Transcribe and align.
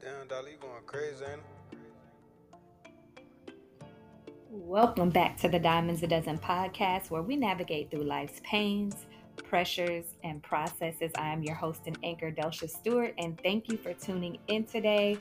Damn, 0.00 0.28
Dolly, 0.28 0.52
you 0.52 0.58
going 0.58 0.74
crazy, 0.86 1.24
ain't? 1.24 1.42
Welcome 4.48 5.10
back 5.10 5.36
to 5.38 5.48
the 5.48 5.58
Diamonds 5.58 6.04
a 6.04 6.06
Dozen 6.06 6.38
podcast, 6.38 7.10
where 7.10 7.22
we 7.22 7.34
navigate 7.34 7.90
through 7.90 8.04
life's 8.04 8.40
pains, 8.44 9.06
pressures, 9.48 10.04
and 10.22 10.40
processes. 10.40 11.10
I 11.18 11.32
am 11.32 11.42
your 11.42 11.56
host 11.56 11.82
and 11.86 11.98
anchor, 12.04 12.30
Delsha 12.30 12.70
Stewart, 12.70 13.12
and 13.18 13.40
thank 13.42 13.68
you 13.68 13.76
for 13.76 13.92
tuning 13.92 14.38
in 14.46 14.64
today. 14.64 15.18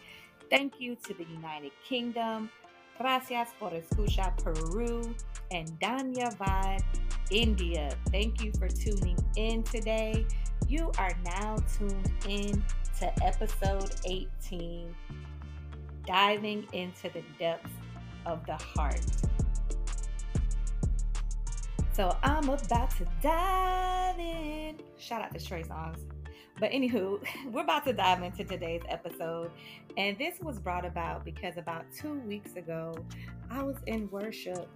Thank 0.52 0.80
you 0.80 0.96
to 1.08 1.14
the 1.16 1.26
United 1.26 1.72
Kingdom. 1.84 2.52
Gracias 3.00 3.50
por 3.60 3.72
escuchar 3.72 4.38
Peru 4.38 5.02
and 5.50 5.68
Dhanyavad, 5.80 6.84
India. 7.32 7.90
Thank 8.12 8.44
you 8.44 8.52
for 8.60 8.68
tuning 8.68 9.18
in 9.38 9.64
today. 9.64 10.28
You 10.68 10.92
are 11.00 11.18
now 11.26 11.58
tuned 11.78 12.12
in 12.28 12.64
to 13.00 13.24
episode 13.24 13.94
18, 14.06 14.96
diving 16.06 16.68
into 16.74 17.10
the 17.10 17.24
depths 17.38 17.70
of 18.26 18.46
the 18.46 18.56
heart. 18.56 19.02
So 21.94 22.16
I'm 22.24 22.50
about 22.50 22.92
to 22.98 23.08
dive 23.22 24.20
in. 24.20 24.80
Shout 24.98 25.22
out 25.22 25.34
to 25.34 25.44
Trey 25.44 25.64
Songz. 25.64 26.00
But 26.60 26.72
anywho, 26.72 27.24
we're 27.52 27.64
about 27.64 27.86
to 27.86 27.94
dive 27.94 28.24
into 28.24 28.44
today's 28.44 28.82
episode. 28.90 29.52
And 29.96 30.18
this 30.18 30.40
was 30.40 30.60
brought 30.60 30.86
about 30.86 31.24
because 31.24 31.58
about 31.58 31.86
two 31.96 32.20
weeks 32.22 32.56
ago, 32.56 32.96
I 33.50 33.64
was 33.64 33.78
in 33.86 34.10
worship 34.10 34.68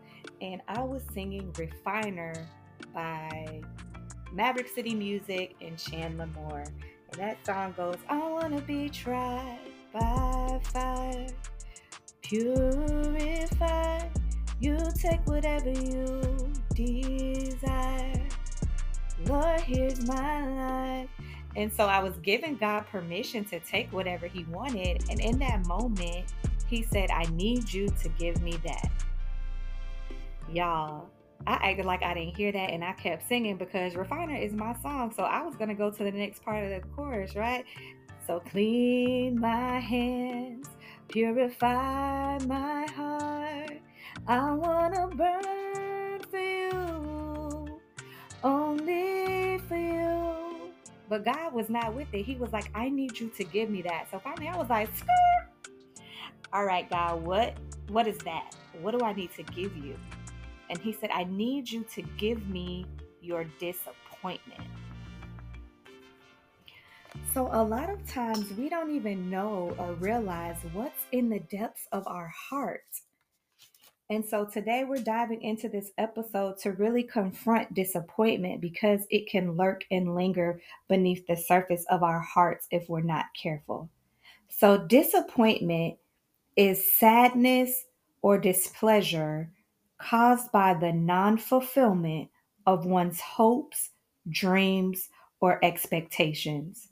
and 0.41 0.61
I 0.67 0.81
was 0.81 1.03
singing 1.13 1.53
Refiner 1.58 2.33
by 2.94 3.61
Maverick 4.31 4.67
City 4.67 4.94
Music 4.94 5.55
and 5.61 5.77
Chandler 5.77 6.27
Moore. 6.27 6.66
And 7.11 7.21
that 7.21 7.45
song 7.45 7.73
goes, 7.75 7.97
I 8.07 8.17
want 8.17 8.55
to 8.55 8.61
be 8.61 8.89
tried 8.89 9.59
by 9.91 10.59
fire, 10.63 11.27
purified. 12.21 14.09
You 14.61 14.77
take 14.95 15.25
whatever 15.25 15.69
you 15.69 16.21
desire. 16.73 18.27
Lord, 19.25 19.59
here's 19.61 20.05
my 20.05 20.47
life. 20.47 21.09
And 21.58 21.71
so 21.73 21.86
I 21.86 22.02
was 22.02 22.13
giving 22.23 22.55
God 22.55 22.86
permission 22.88 23.43
to 23.45 23.59
take 23.59 23.91
whatever 23.91 24.27
He 24.27 24.45
wanted. 24.45 25.03
And 25.09 25.19
in 25.19 25.38
that 25.39 25.66
moment, 25.67 26.31
He 26.67 26.83
said, 26.83 27.11
I 27.11 27.23
need 27.33 27.73
you 27.73 27.89
to 27.89 28.09
give 28.17 28.41
me 28.41 28.53
that. 28.64 28.89
Y'all, 30.49 31.09
I 31.47 31.53
acted 31.53 31.86
like 31.86 32.03
I 32.03 32.14
didn't 32.14 32.36
hear 32.36 32.52
that 32.52 32.70
and 32.70 32.84
I 32.84 32.94
kept 32.94 33.28
singing 33.28 33.58
because 33.58 33.95
Refiner 33.95 34.36
is 34.36 34.53
my 34.53 34.75
song. 34.81 35.11
So 35.16 35.23
I 35.23 35.42
was 35.42 35.56
going 35.56 35.70
to 35.70 35.75
go 35.75 35.89
to 35.89 36.03
the 36.03 36.11
next 36.11 36.44
part 36.44 36.64
of 36.64 36.70
the 36.70 36.88
chorus, 36.89 37.36
right? 37.36 37.66
So 38.28 38.39
clean 38.39 39.39
my 39.39 39.80
hands, 39.80 40.67
purify 41.08 42.38
my 42.39 42.86
heart. 42.92 43.80
I 44.28 44.52
want 44.52 44.94
to 44.94 45.08
burn 45.16 46.20
for 46.30 46.38
you, 46.38 47.80
only 48.44 49.58
for 49.67 49.76
you. 49.76 50.72
But 51.09 51.26
God 51.26 51.53
was 51.53 51.70
not 51.70 51.94
with 51.94 52.08
it. 52.14 52.23
He 52.23 52.36
was 52.36 52.53
like, 52.53 52.70
I 52.76 52.89
need 52.89 53.20
you 53.20 53.30
to 53.30 53.44
give 53.44 53.70
me 53.70 53.81
that. 53.81 54.08
So 54.11 54.20
finally 54.20 54.48
I 54.48 54.58
was 54.58 54.70
like, 54.70 54.89
all 56.53 56.66
right, 56.66 56.89
God, 56.89 57.23
what 57.23 57.58
what 57.89 58.08
is 58.08 58.17
that? 58.20 58.55
What 58.81 58.98
do 58.98 59.03
I 59.03 59.14
need 59.14 59.33
to 59.36 59.44
give 59.44 59.76
you? 59.76 59.98
And 60.72 60.80
he 60.80 60.94
said, 60.94 61.09
I 61.11 61.25
need 61.25 61.69
you 61.69 61.83
to 61.94 62.02
give 62.17 62.47
me 62.47 62.86
your 63.22 63.44
disappointment. 63.59 64.64
So, 67.33 67.50
a 67.52 67.61
lot 67.61 67.89
of 67.89 68.08
times 68.08 68.53
we 68.53 68.69
don't 68.69 68.95
even 68.95 69.30
know 69.30 69.75
or 69.77 69.94
realize 69.95 70.55
what's 70.72 71.03
in 71.11 71.30
the 71.30 71.39
depths 71.39 71.88
of 71.92 72.08
our 72.08 72.30
heart. 72.30 72.86
And 74.09 74.25
so, 74.25 74.45
today 74.45 74.86
we're 74.86 75.03
diving 75.03 75.42
into 75.42 75.67
this 75.67 75.92
episode 75.97 76.58
to 76.59 76.71
really 76.71 77.03
confront 77.03 77.73
disappointment 77.73 78.61
because 78.61 79.02
it 79.09 79.30
can 79.30 79.58
lurk 79.58 79.83
and 79.92 80.15
linger 80.15 80.61
beneath 80.88 81.27
the 81.27 81.36
surface 81.36 81.86
of 81.89 82.02
our 82.02 82.21
hearts 82.21 82.67
if 82.71 82.88
we're 82.88 83.02
not 83.02 83.26
careful. 83.42 83.89
So, 84.48 84.77
disappointment 84.77 85.98
is 86.55 86.93
sadness 86.98 87.88
or 88.21 88.38
displeasure 88.38 89.49
caused 90.02 90.52
by 90.52 90.73
the 90.73 90.92
non 90.92 91.38
fulfillment 91.38 92.30
of 92.66 92.86
one's 92.86 93.20
hopes, 93.20 93.92
dreams, 94.30 95.10
or 95.39 95.64
expectations. 95.64 96.89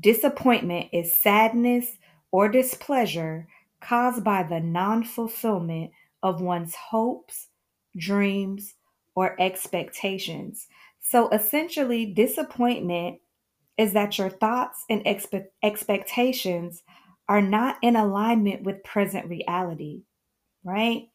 Disappointment 0.00 0.88
is 0.92 1.20
sadness 1.20 1.98
or 2.30 2.48
displeasure 2.48 3.46
caused 3.80 4.22
by 4.24 4.42
the 4.42 4.60
non 4.60 5.04
fulfillment 5.04 5.92
of 6.22 6.40
one's 6.40 6.74
hopes, 6.74 7.48
dreams, 7.96 8.74
or 9.14 9.40
expectations. 9.40 10.68
So 11.00 11.28
essentially, 11.30 12.06
disappointment 12.06 13.20
is 13.78 13.92
that 13.92 14.18
your 14.18 14.28
thoughts 14.28 14.84
and 14.90 15.04
expe- 15.04 15.46
expectations 15.62 16.82
are 17.28 17.42
not 17.42 17.76
in 17.82 17.96
alignment 17.96 18.62
with 18.62 18.82
present 18.84 19.28
reality, 19.28 20.02
right? 20.64 21.08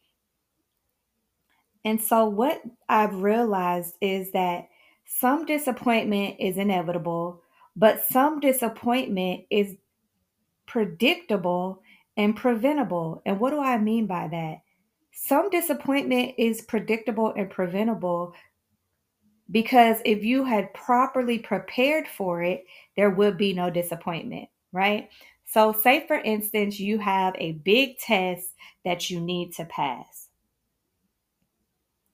And 1.84 2.02
so, 2.02 2.26
what 2.26 2.62
I've 2.88 3.14
realized 3.14 3.94
is 4.00 4.32
that 4.32 4.68
some 5.04 5.44
disappointment 5.44 6.36
is 6.40 6.56
inevitable, 6.56 7.42
but 7.76 8.04
some 8.10 8.40
disappointment 8.40 9.44
is 9.50 9.76
predictable 10.66 11.82
and 12.16 12.34
preventable. 12.34 13.22
And 13.26 13.38
what 13.38 13.50
do 13.50 13.60
I 13.60 13.78
mean 13.78 14.06
by 14.06 14.28
that? 14.28 14.62
Some 15.12 15.50
disappointment 15.50 16.34
is 16.38 16.62
predictable 16.62 17.32
and 17.36 17.50
preventable 17.50 18.34
because 19.50 19.98
if 20.04 20.24
you 20.24 20.44
had 20.44 20.72
properly 20.72 21.38
prepared 21.38 22.08
for 22.08 22.42
it, 22.42 22.64
there 22.96 23.10
would 23.10 23.36
be 23.36 23.52
no 23.52 23.68
disappointment, 23.68 24.48
right? 24.72 25.10
So, 25.44 25.72
say 25.72 26.06
for 26.06 26.16
instance, 26.16 26.80
you 26.80 26.98
have 26.98 27.34
a 27.36 27.52
big 27.52 27.98
test 27.98 28.48
that 28.84 29.10
you 29.10 29.20
need 29.20 29.52
to 29.54 29.66
pass 29.66 30.23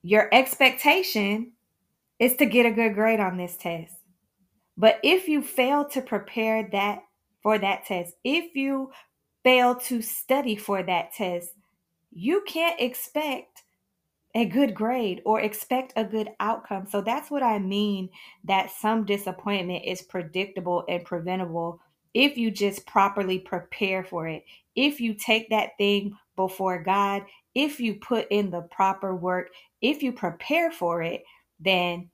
your 0.02 0.28
expectation 0.32 1.52
is 2.18 2.36
to 2.36 2.46
get 2.46 2.66
a 2.66 2.70
good 2.70 2.94
grade 2.94 3.20
on 3.20 3.36
this 3.36 3.56
test. 3.56 3.94
But 4.76 4.98
if 5.02 5.28
you 5.28 5.42
fail 5.42 5.84
to 5.86 6.00
prepare 6.00 6.68
that 6.72 7.02
for 7.42 7.58
that 7.58 7.86
test, 7.86 8.14
if 8.24 8.54
you 8.54 8.92
fail 9.42 9.74
to 9.74 10.02
study 10.02 10.56
for 10.56 10.82
that 10.82 11.12
test, 11.12 11.50
you 12.12 12.42
can't 12.46 12.80
expect 12.80 13.62
a 14.34 14.44
good 14.44 14.74
grade 14.74 15.22
or 15.24 15.40
expect 15.40 15.92
a 15.96 16.04
good 16.04 16.30
outcome. 16.38 16.86
So 16.86 17.00
that's 17.00 17.30
what 17.30 17.42
I 17.42 17.58
mean 17.58 18.10
that 18.44 18.70
some 18.70 19.04
disappointment 19.04 19.84
is 19.84 20.02
predictable 20.02 20.84
and 20.88 21.04
preventable 21.04 21.80
if 22.14 22.36
you 22.36 22.50
just 22.50 22.86
properly 22.86 23.38
prepare 23.38 24.04
for 24.04 24.28
it. 24.28 24.44
If 24.76 25.00
you 25.00 25.14
take 25.14 25.50
that 25.50 25.76
thing 25.78 26.16
before 26.36 26.82
God, 26.82 27.24
if 27.54 27.80
you 27.80 27.94
put 27.94 28.26
in 28.30 28.50
the 28.50 28.62
proper 28.62 29.14
work, 29.14 29.48
if 29.80 30.02
you 30.02 30.12
prepare 30.12 30.70
for 30.70 31.02
it, 31.02 31.22
then 31.58 32.10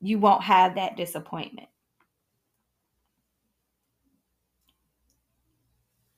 you 0.00 0.18
won't 0.18 0.42
have 0.42 0.74
that 0.74 0.96
disappointment. 0.96 1.68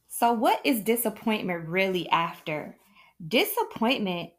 So, 0.09 0.33
what 0.33 0.61
is 0.65 0.81
disappointment 0.81 1.69
really 1.69 2.09
after? 2.09 2.77
Disappointment 3.29 4.31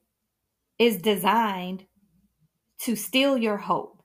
is 0.80 0.98
designed 0.98 1.86
to 2.80 2.96
steal 2.96 3.38
your 3.38 3.58
hope. 3.58 4.04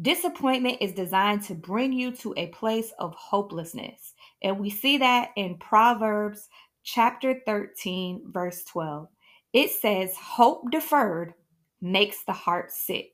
Disappointment 0.00 0.78
is 0.80 0.92
designed 0.92 1.42
to 1.44 1.54
bring 1.54 1.92
you 1.92 2.12
to 2.16 2.34
a 2.36 2.48
place 2.48 2.92
of 2.98 3.14
hopelessness. 3.14 4.14
And 4.42 4.58
we 4.58 4.70
see 4.70 4.98
that 4.98 5.30
in 5.36 5.58
Proverbs 5.58 6.48
chapter 6.82 7.40
13, 7.46 8.24
verse 8.26 8.64
12. 8.64 9.08
It 9.52 9.70
says, 9.70 10.16
Hope 10.16 10.70
deferred 10.70 11.34
makes 11.80 12.24
the 12.24 12.32
heart 12.32 12.72
sick. 12.72 13.12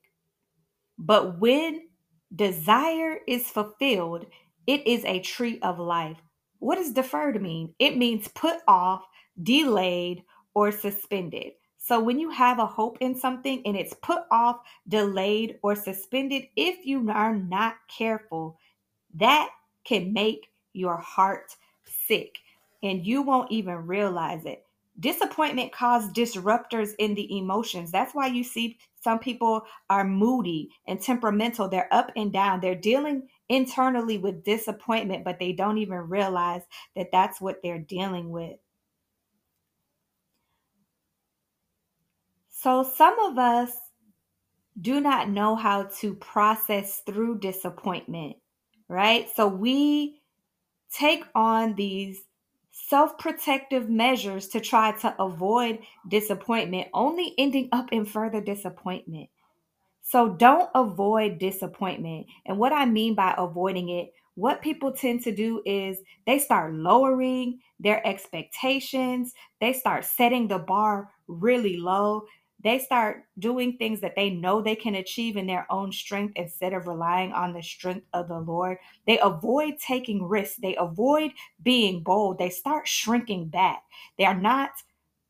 But 0.98 1.38
when 1.38 1.88
desire 2.34 3.18
is 3.26 3.50
fulfilled, 3.50 4.26
it 4.66 4.86
is 4.86 5.04
a 5.04 5.20
tree 5.20 5.58
of 5.62 5.78
life. 5.78 6.18
What 6.58 6.76
does 6.76 6.92
deferred 6.92 7.40
mean? 7.40 7.74
It 7.78 7.96
means 7.96 8.28
put 8.28 8.58
off, 8.66 9.02
delayed, 9.42 10.24
or 10.54 10.72
suspended. 10.72 11.52
So 11.78 12.00
when 12.00 12.18
you 12.18 12.30
have 12.30 12.58
a 12.58 12.66
hope 12.66 12.98
in 13.00 13.14
something 13.14 13.62
and 13.64 13.76
it's 13.76 13.94
put 14.02 14.22
off, 14.30 14.58
delayed, 14.88 15.58
or 15.62 15.74
suspended, 15.74 16.44
if 16.56 16.84
you 16.84 17.08
are 17.10 17.34
not 17.34 17.76
careful, 17.88 18.58
that 19.14 19.48
can 19.84 20.12
make 20.12 20.48
your 20.74 20.98
heart 20.98 21.54
sick 22.06 22.38
and 22.82 23.04
you 23.04 23.22
won't 23.22 23.50
even 23.50 23.86
realize 23.86 24.44
it. 24.44 24.64
Disappointment 25.00 25.72
causes 25.72 26.10
disruptors 26.12 26.90
in 26.98 27.14
the 27.14 27.38
emotions. 27.38 27.92
That's 27.92 28.14
why 28.14 28.26
you 28.26 28.42
see 28.42 28.78
some 29.00 29.20
people 29.20 29.62
are 29.88 30.04
moody 30.04 30.70
and 30.86 31.00
temperamental. 31.00 31.68
They're 31.68 31.92
up 31.92 32.10
and 32.16 32.32
down. 32.32 32.60
They're 32.60 32.74
dealing 32.74 33.28
internally 33.48 34.18
with 34.18 34.44
disappointment, 34.44 35.24
but 35.24 35.38
they 35.38 35.52
don't 35.52 35.78
even 35.78 35.98
realize 35.98 36.62
that 36.96 37.12
that's 37.12 37.40
what 37.40 37.62
they're 37.62 37.78
dealing 37.78 38.30
with. 38.30 38.56
So, 42.50 42.82
some 42.82 43.16
of 43.20 43.38
us 43.38 43.70
do 44.80 45.00
not 45.00 45.30
know 45.30 45.54
how 45.54 45.84
to 46.00 46.14
process 46.14 47.02
through 47.06 47.38
disappointment, 47.38 48.36
right? 48.88 49.28
So, 49.36 49.46
we 49.46 50.20
take 50.92 51.24
on 51.36 51.76
these 51.76 52.22
self 52.86 53.18
protective 53.18 53.88
measures 53.90 54.48
to 54.48 54.60
try 54.60 54.92
to 54.92 55.14
avoid 55.20 55.80
disappointment, 56.08 56.88
only 56.94 57.34
ending 57.38 57.68
up 57.72 57.92
in 57.92 58.04
further 58.04 58.40
disappointment. 58.40 59.28
So 60.02 60.30
don't 60.30 60.70
avoid 60.74 61.38
disappointment. 61.38 62.26
And 62.46 62.58
what 62.58 62.72
I 62.72 62.86
mean 62.86 63.14
by 63.14 63.34
avoiding 63.36 63.90
it, 63.90 64.12
what 64.36 64.62
people 64.62 64.92
tend 64.92 65.22
to 65.24 65.34
do 65.34 65.60
is 65.66 65.98
they 66.26 66.38
start 66.38 66.72
lowering 66.72 67.58
their 67.80 68.06
expectations, 68.06 69.34
they 69.60 69.72
start 69.72 70.04
setting 70.04 70.48
the 70.48 70.60
bar 70.60 71.10
really 71.26 71.76
low. 71.76 72.22
They 72.62 72.80
start 72.80 73.24
doing 73.38 73.76
things 73.76 74.00
that 74.00 74.16
they 74.16 74.30
know 74.30 74.60
they 74.60 74.74
can 74.74 74.96
achieve 74.96 75.36
in 75.36 75.46
their 75.46 75.66
own 75.70 75.92
strength 75.92 76.32
instead 76.36 76.72
of 76.72 76.88
relying 76.88 77.32
on 77.32 77.52
the 77.52 77.62
strength 77.62 78.06
of 78.12 78.28
the 78.28 78.40
Lord. 78.40 78.78
They 79.06 79.18
avoid 79.20 79.74
taking 79.78 80.24
risks. 80.24 80.56
They 80.56 80.74
avoid 80.76 81.32
being 81.62 82.02
bold. 82.02 82.38
They 82.38 82.50
start 82.50 82.88
shrinking 82.88 83.48
back. 83.48 83.84
They 84.18 84.24
are 84.24 84.38
not 84.38 84.70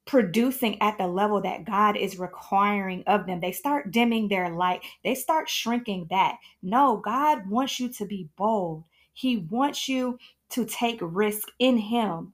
producing 0.07 0.81
at 0.81 0.97
the 0.97 1.07
level 1.07 1.43
that 1.43 1.67
God 1.67 1.95
is 1.95 2.19
requiring 2.19 3.05
of 3.07 3.27
them. 3.27 3.41
They 3.41 3.53
start 3.53 3.91
dimming 3.91 4.29
their 4.29 4.49
light, 4.49 4.81
they 5.05 5.15
start 5.15 5.51
shrinking 5.51 6.07
back. 6.07 6.41
No, 6.63 6.97
God 6.97 7.47
wants 7.49 7.79
you 7.79 7.91
to 7.91 8.07
be 8.07 8.31
bold, 8.37 8.85
He 9.13 9.37
wants 9.51 9.87
you 9.87 10.19
to 10.51 10.65
take 10.65 10.99
risk 11.03 11.49
in 11.59 11.77
Him. 11.77 12.33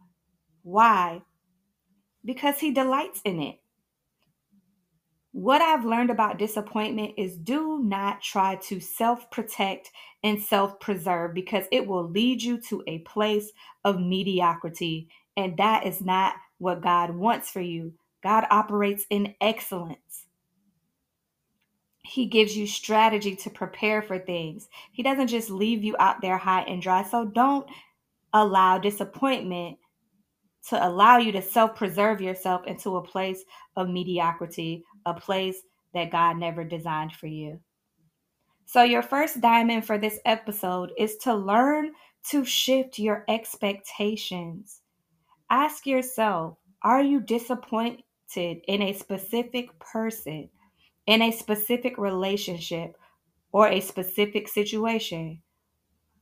Why? 0.62 1.22
Because 2.24 2.60
He 2.60 2.70
delights 2.70 3.20
in 3.24 3.40
it. 3.42 3.58
What 5.34 5.60
I've 5.60 5.84
learned 5.84 6.10
about 6.10 6.38
disappointment 6.38 7.14
is 7.16 7.36
do 7.36 7.80
not 7.82 8.22
try 8.22 8.54
to 8.54 8.78
self 8.78 9.28
protect 9.32 9.90
and 10.22 10.40
self 10.40 10.78
preserve 10.78 11.34
because 11.34 11.64
it 11.72 11.84
will 11.84 12.08
lead 12.08 12.40
you 12.40 12.56
to 12.68 12.84
a 12.86 12.98
place 13.00 13.50
of 13.82 13.98
mediocrity. 13.98 15.08
And 15.36 15.56
that 15.56 15.86
is 15.86 16.00
not 16.00 16.34
what 16.58 16.82
God 16.82 17.10
wants 17.10 17.50
for 17.50 17.60
you. 17.60 17.92
God 18.22 18.46
operates 18.48 19.06
in 19.10 19.34
excellence. 19.40 20.26
He 22.04 22.26
gives 22.26 22.56
you 22.56 22.68
strategy 22.68 23.34
to 23.34 23.50
prepare 23.50 24.02
for 24.02 24.20
things. 24.20 24.68
He 24.92 25.02
doesn't 25.02 25.26
just 25.26 25.50
leave 25.50 25.82
you 25.82 25.96
out 25.98 26.20
there 26.20 26.38
high 26.38 26.62
and 26.62 26.80
dry. 26.80 27.02
So 27.02 27.24
don't 27.24 27.66
allow 28.32 28.78
disappointment 28.78 29.78
to 30.68 30.86
allow 30.86 31.18
you 31.18 31.32
to 31.32 31.42
self 31.42 31.74
preserve 31.74 32.20
yourself 32.20 32.66
into 32.66 32.96
a 32.96 33.02
place 33.02 33.42
of 33.76 33.88
mediocrity, 33.88 34.84
a 35.06 35.14
place 35.14 35.62
that 35.92 36.10
God 36.10 36.36
never 36.38 36.64
designed 36.64 37.12
for 37.12 37.26
you. 37.26 37.60
So, 38.66 38.82
your 38.82 39.02
first 39.02 39.40
diamond 39.40 39.86
for 39.86 39.98
this 39.98 40.18
episode 40.24 40.92
is 40.98 41.16
to 41.18 41.34
learn 41.34 41.92
to 42.30 42.44
shift 42.44 42.98
your 42.98 43.24
expectations. 43.28 44.80
Ask 45.50 45.86
yourself 45.86 46.56
Are 46.82 47.02
you 47.02 47.20
disappointed 47.20 48.02
in 48.36 48.82
a 48.82 48.92
specific 48.94 49.78
person, 49.78 50.48
in 51.06 51.22
a 51.22 51.30
specific 51.30 51.98
relationship, 51.98 52.96
or 53.52 53.68
a 53.68 53.80
specific 53.80 54.48
situation? 54.48 55.40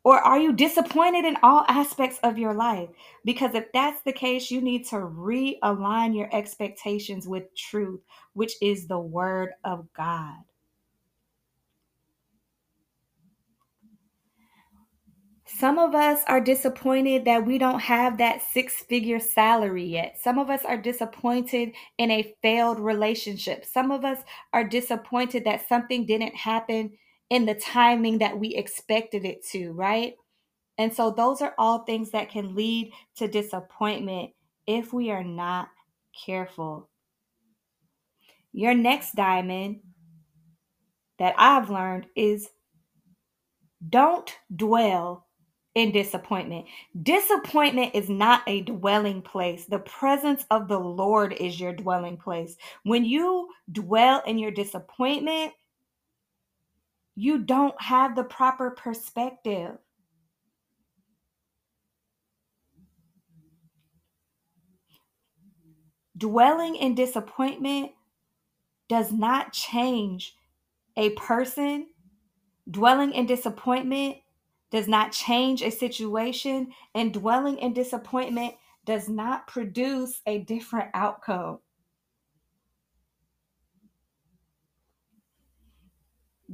Or 0.05 0.19
are 0.19 0.39
you 0.39 0.53
disappointed 0.53 1.25
in 1.25 1.37
all 1.43 1.65
aspects 1.69 2.19
of 2.25 2.37
your 2.39 2.55
life? 2.55 2.89
Because 3.25 3.55
if 3.55 3.71
that's 3.73 4.03
the 4.03 4.13
case, 4.13 4.51
you 4.51 4.61
need 4.61 4.87
to 4.89 4.97
realign 4.97 6.17
your 6.17 6.29
expectations 6.35 7.29
with 7.29 7.55
truth, 7.57 8.01
which 8.33 8.55
is 8.61 8.89
the 8.89 8.99
Word 8.99 9.51
of 9.65 9.87
God. 9.97 10.39
Some 15.45 15.79
of 15.79 15.95
us 15.95 16.23
are 16.27 16.41
disappointed 16.41 17.27
that 17.27 17.47
we 17.47 17.59
don't 17.59 17.79
have 17.81 18.19
that 18.19 18.43
six 18.43 18.83
figure 18.83 19.21
salary 19.21 19.85
yet. 19.85 20.19
Some 20.21 20.39
of 20.39 20.51
us 20.51 20.65
are 20.65 20.79
disappointed 20.79 21.73
in 21.99 22.11
a 22.11 22.35
failed 22.43 22.81
relationship. 22.81 23.65
Some 23.65 23.93
of 23.93 24.05
us 24.05 24.19
are 24.53 24.65
disappointed 24.65 25.45
that 25.45 25.69
something 25.69 26.07
didn't 26.07 26.35
happen 26.35 26.93
in 27.33 27.47
the 27.47 27.55
timing 27.55 28.19
that 28.19 28.39
we 28.39 28.55
expected 28.55 29.25
it 29.25 29.43
to, 29.43 29.73
right? 29.73 30.17
And 30.77 30.93
so, 30.93 31.11
those 31.11 31.41
are 31.41 31.55
all 31.57 31.79
things 31.79 32.11
that 32.11 32.29
can 32.29 32.55
lead 32.55 32.93
to 33.17 33.27
disappointment 33.27 34.33
if 34.67 34.93
we 34.93 35.11
are 35.11 35.25
not 35.25 35.69
careful. 36.27 36.91
Your 38.53 38.75
next 38.75 39.15
diamond 39.15 39.81
that 41.19 41.35
I've 41.39 41.71
learned 41.71 42.07
is 42.15 42.51
don't 43.89 44.31
dwell 44.55 45.27
in 45.75 45.91
disappointment. 45.91 46.67
Disappointment 47.03 47.95
is 47.95 48.11
not 48.11 48.43
a 48.47 48.61
dwelling 48.61 49.23
place. 49.23 49.65
The 49.65 49.79
presence 49.79 50.45
of 50.51 50.69
the 50.69 50.79
Lord 50.79 51.33
is 51.33 51.59
your 51.59 51.73
dwelling 51.73 52.19
place. 52.19 52.57
When 52.83 53.07
you 53.07 53.49
dwell 53.73 54.23
in 54.27 54.39
your 54.39 54.51
disappointment, 54.51 55.55
you 57.15 57.39
don't 57.39 57.81
have 57.81 58.17
the 58.17 58.25
proper 58.25 58.71
perspective. 58.71 59.79
Dwelling 66.17 66.77
in 66.77 66.95
disappointment 66.95 67.93
does 68.89 69.13
not 69.13 69.53
change 69.53 70.37
a 70.97 71.11
person. 71.11 71.87
Dwelling 72.71 73.13
in 73.13 73.27
disappointment 73.27 74.19
does 74.71 74.89
not 74.89 75.13
change 75.13 75.63
a 75.63 75.71
situation, 75.71 76.73
and 76.95 77.13
dwelling 77.13 77.59
in 77.59 77.73
disappointment 77.75 78.55
does 78.85 79.09
not 79.09 79.47
produce 79.47 80.21
a 80.27 80.39
different 80.39 80.89
outcome. 80.95 81.59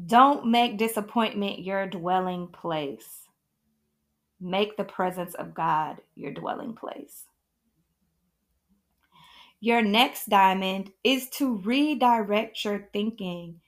Don't 0.06 0.46
make 0.46 0.78
disappointment 0.78 1.60
your 1.60 1.86
dwelling 1.86 2.48
place. 2.48 3.24
Make 4.40 4.76
the 4.76 4.84
presence 4.84 5.34
of 5.34 5.54
God 5.54 6.00
your 6.14 6.32
dwelling 6.32 6.74
place. 6.74 7.24
Your 9.60 9.82
next 9.82 10.28
diamond 10.28 10.92
is 11.02 11.28
to 11.30 11.56
redirect 11.58 12.64
your 12.64 12.88
thinking, 12.92 13.60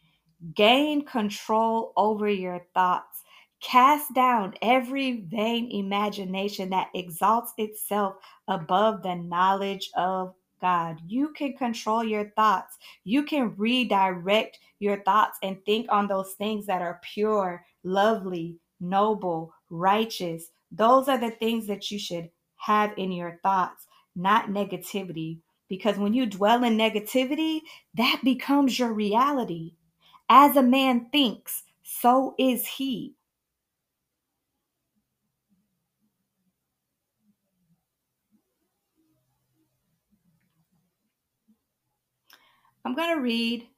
gain 0.54 1.04
control 1.04 1.93
over 1.97 2.28
your 2.28 2.64
thoughts, 2.75 3.25
Cast 3.61 4.14
down 4.14 4.54
every 4.62 5.21
vain 5.21 5.71
imagination 5.71 6.71
that 6.71 6.88
exalts 6.95 7.52
itself 7.59 8.16
above 8.49 9.02
the 9.02 9.14
knowledge 9.14 9.90
of 9.95 10.35
God. 10.61 10.99
You 11.07 11.31
can 11.31 11.55
control 11.55 12.05
your 12.05 12.31
thoughts. 12.37 12.79
You 13.05 13.23
can 13.23 13.55
redirect 13.57 14.59
your 14.79 15.02
thoughts 15.02 15.38
and 15.43 15.62
think 15.64 15.87
on 15.90 16.07
those 16.07 16.33
things 16.33 16.67
that 16.67 16.83
are 16.83 17.00
pure, 17.02 17.64
lovely, 17.85 18.57
noble, 18.81 19.52
righteous. 19.69 20.50
Those 20.73 21.09
are 21.09 21.19
the 21.19 21.31
things 21.31 21.67
that 21.67 21.90
you 21.90 21.99
should 21.99 22.31
have 22.57 22.93
in 22.97 23.12
your 23.12 23.38
thoughts, 23.43 23.87
not 24.17 24.49
negativity. 24.49 25.38
Because 25.69 25.99
when 25.99 26.12
you 26.12 26.26
dwell 26.26 26.64
in 26.64 26.76
negativity, 26.76 27.61
that 27.95 28.21
becomes 28.25 28.79
your 28.79 28.93
reality. 28.93 29.75
As 30.29 30.57
a 30.57 30.62
man 30.62 31.07
thinks, 31.12 31.64
so 31.83 32.35
is 32.38 32.67
he. 32.67 33.14
I'm 42.84 42.94
going 42.94 43.14
to 43.14 43.20
read 43.20 43.68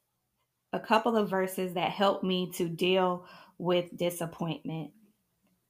a 0.73 0.80
couple 0.80 1.16
of 1.16 1.28
verses 1.28 1.75
that 1.75 1.90
help 1.90 2.23
me 2.23 2.50
to 2.52 2.68
deal 2.68 3.26
with 3.59 3.97
disappointment. 3.97 4.90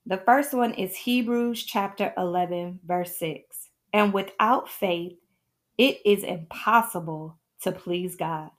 The 0.07 0.19
first 0.19 0.53
one 0.53 0.75
is 0.75 0.97
Hebrews 0.97 1.63
chapter 1.65 2.13
11, 2.17 2.81
verse 2.85 3.17
6. 3.17 3.71
And 3.93 4.13
without 4.13 4.69
faith, 4.69 5.17
it 5.79 5.99
is 6.05 6.25
impossible 6.25 7.39
to 7.63 7.73
please 7.73 8.17
God 8.17 8.51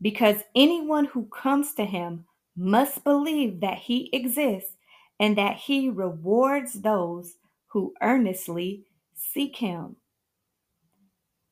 because 0.00 0.36
anyone 0.54 1.04
who 1.06 1.26
comes 1.26 1.74
to 1.74 1.84
him 1.84 2.24
must 2.56 3.04
believe 3.04 3.60
that 3.60 3.78
he 3.78 4.08
exists 4.12 4.76
and 5.20 5.36
that 5.36 5.56
he 5.56 5.90
rewards 5.90 6.74
those 6.74 7.34
who 7.66 7.92
earnestly 8.02 8.84
seek 9.14 9.56
him. 9.56 9.96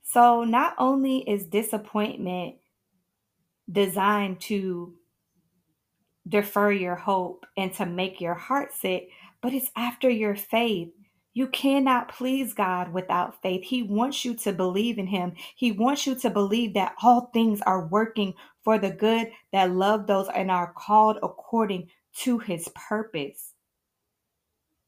So, 0.08 0.44
not 0.44 0.74
only 0.78 1.28
is 1.28 1.46
disappointment 1.46 2.56
designed 3.70 4.40
to 4.42 4.94
defer 6.28 6.70
your 6.70 6.94
hope 6.94 7.44
and 7.56 7.74
to 7.74 7.86
make 7.86 8.20
your 8.20 8.34
heart 8.34 8.72
sick, 8.72 9.08
but 9.42 9.52
it's 9.52 9.70
after 9.76 10.08
your 10.08 10.36
faith. 10.36 10.88
You 11.34 11.48
cannot 11.48 12.08
please 12.08 12.54
God 12.54 12.92
without 12.92 13.42
faith. 13.42 13.64
He 13.64 13.82
wants 13.82 14.24
you 14.24 14.34
to 14.36 14.52
believe 14.52 14.98
in 14.98 15.08
Him. 15.08 15.32
He 15.56 15.72
wants 15.72 16.06
you 16.06 16.14
to 16.14 16.30
believe 16.30 16.74
that 16.74 16.94
all 17.02 17.30
things 17.34 17.60
are 17.62 17.88
working 17.88 18.32
for 18.62 18.78
the 18.78 18.90
good 18.90 19.30
that 19.52 19.72
love 19.72 20.06
those 20.06 20.28
and 20.34 20.50
are 20.52 20.72
called 20.72 21.18
according 21.22 21.88
to 22.20 22.38
His 22.38 22.68
purpose. 22.74 23.52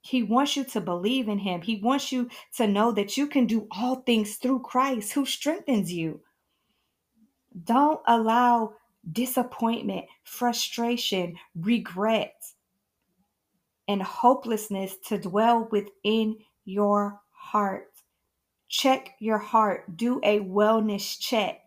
He 0.09 0.23
wants 0.23 0.57
you 0.57 0.65
to 0.65 0.81
believe 0.81 1.29
in 1.29 1.39
Him. 1.39 1.61
He 1.61 1.77
wants 1.77 2.11
you 2.11 2.31
to 2.57 2.67
know 2.67 2.93
that 2.93 3.19
you 3.19 3.27
can 3.27 3.47
do 3.47 3.67
all 3.71 3.97
things 3.97 4.37
through 4.37 4.61
Christ 4.61 5.13
who 5.13 5.27
strengthens 5.27 5.93
you. 5.93 6.23
Don't 7.65 8.01
allow 8.07 8.73
disappointment, 9.13 10.07
frustration, 10.25 11.37
regret, 11.55 12.43
and 13.87 14.03
hopelessness 14.03 14.97
to 15.09 15.19
dwell 15.19 15.69
within 15.71 16.39
your 16.65 17.21
heart. 17.31 17.93
Check 18.69 19.11
your 19.19 19.39
heart. 19.39 19.95
Do 19.95 20.21
a 20.23 20.41
wellness 20.41 21.19
check. 21.21 21.61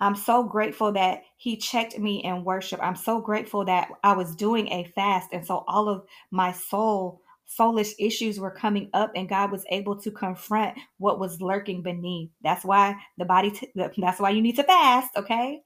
I'm 0.00 0.16
so 0.16 0.42
grateful 0.42 0.90
that 0.92 1.22
he 1.36 1.56
checked 1.56 1.98
me 2.00 2.24
in 2.24 2.42
worship. 2.42 2.80
I'm 2.82 2.96
so 2.96 3.20
grateful 3.20 3.64
that 3.66 3.90
I 4.02 4.14
was 4.14 4.34
doing 4.34 4.66
a 4.72 4.90
fast. 4.96 5.28
And 5.32 5.46
so 5.46 5.64
all 5.68 5.88
of 5.88 6.04
my 6.32 6.50
soul, 6.50 7.22
soulish 7.48 7.92
issues 7.98 8.40
were 8.40 8.50
coming 8.50 8.90
up, 8.92 9.12
and 9.14 9.28
God 9.28 9.50
was 9.52 9.64
able 9.70 10.00
to 10.00 10.10
confront 10.10 10.78
what 10.98 11.18
was 11.18 11.40
lurking 11.40 11.82
beneath. 11.82 12.30
That's 12.42 12.64
why 12.64 12.96
the 13.18 13.24
body, 13.24 13.50
t- 13.50 13.72
that's 13.74 14.20
why 14.20 14.30
you 14.30 14.42
need 14.42 14.56
to 14.56 14.64
fast, 14.64 15.16
okay? 15.16 15.62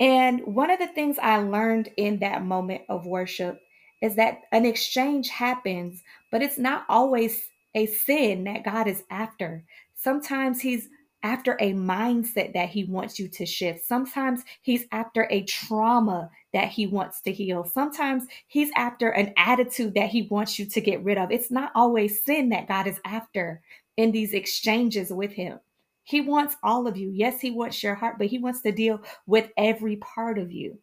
And 0.00 0.40
one 0.44 0.70
of 0.70 0.80
the 0.80 0.88
things 0.88 1.18
I 1.22 1.36
learned 1.38 1.90
in 1.96 2.18
that 2.20 2.44
moment 2.44 2.82
of 2.88 3.06
worship 3.06 3.60
is 4.02 4.16
that 4.16 4.38
an 4.50 4.66
exchange 4.66 5.28
happens, 5.28 6.02
but 6.30 6.42
it's 6.42 6.58
not 6.58 6.84
always 6.88 7.40
a 7.74 7.86
sin 7.86 8.44
that 8.44 8.64
God 8.64 8.88
is 8.88 9.04
after. 9.10 9.64
Sometimes 9.94 10.60
He's 10.60 10.88
after 11.22 11.56
a 11.60 11.72
mindset 11.72 12.52
that 12.54 12.70
He 12.70 12.84
wants 12.84 13.20
you 13.20 13.28
to 13.28 13.46
shift. 13.46 13.86
Sometimes 13.86 14.42
He's 14.62 14.86
after 14.90 15.28
a 15.30 15.44
trauma 15.44 16.30
that 16.52 16.68
He 16.68 16.86
wants 16.86 17.20
to 17.22 17.32
heal. 17.32 17.64
Sometimes 17.64 18.24
He's 18.46 18.70
after 18.76 19.10
an 19.10 19.32
attitude 19.36 19.94
that 19.94 20.10
He 20.10 20.22
wants 20.30 20.58
you 20.58 20.66
to 20.66 20.80
get 20.80 21.02
rid 21.02 21.18
of. 21.18 21.30
It's 21.30 21.50
not 21.50 21.72
always 21.74 22.22
sin 22.22 22.48
that 22.50 22.68
God 22.68 22.86
is 22.86 23.00
after 23.04 23.62
in 23.96 24.12
these 24.12 24.34
exchanges 24.34 25.12
with 25.12 25.32
Him. 25.32 25.58
He 26.04 26.20
wants 26.20 26.56
all 26.62 26.86
of 26.86 26.96
you. 26.96 27.10
Yes, 27.10 27.40
He 27.40 27.50
wants 27.50 27.82
your 27.82 27.94
heart, 27.94 28.18
but 28.18 28.26
He 28.26 28.38
wants 28.38 28.62
to 28.62 28.72
deal 28.72 29.00
with 29.26 29.50
every 29.56 29.96
part 29.96 30.38
of 30.38 30.50
you. 30.52 30.78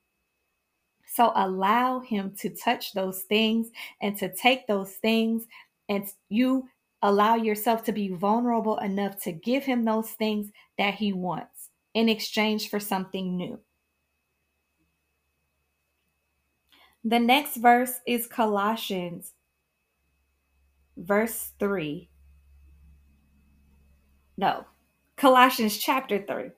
So 1.05 1.31
allow 1.35 1.99
Him 1.99 2.33
to 2.39 2.49
touch 2.49 2.93
those 2.93 3.21
things 3.23 3.69
and 4.01 4.17
to 4.17 4.33
take 4.33 4.67
those 4.67 4.91
things, 4.93 5.45
and 5.89 6.05
you 6.29 6.67
allow 7.01 7.35
yourself 7.35 7.83
to 7.85 7.91
be 7.91 8.09
vulnerable 8.09 8.77
enough 8.77 9.21
to 9.23 9.31
give 9.31 9.63
Him 9.63 9.85
those 9.85 10.11
things 10.11 10.51
that 10.77 10.95
He 10.95 11.13
wants 11.13 11.69
in 11.93 12.09
exchange 12.09 12.69
for 12.69 12.79
something 12.79 13.35
new. 13.35 13.59
The 17.03 17.19
next 17.19 17.55
verse 17.57 17.99
is 18.05 18.27
Colossians, 18.27 19.33
verse 20.97 21.51
3. 21.59 22.09
No, 24.37 24.65
Colossians 25.15 25.77
chapter 25.77 26.23
3, 26.25 26.51